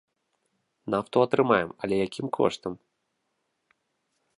Нафту 0.93 1.17
атрымаем, 1.25 1.69
але 1.85 1.95
якім 2.07 2.27
коштам? 2.39 2.73